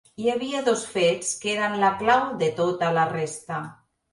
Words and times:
Hi 0.21 0.29
havia 0.35 0.61
dos 0.69 0.85
fets 0.93 1.29
que 1.43 1.53
eren 1.57 1.77
la 1.83 1.91
clau 2.01 2.25
de 2.41 2.51
tota 2.63 2.93
la 2.99 3.07
resta. 3.13 3.65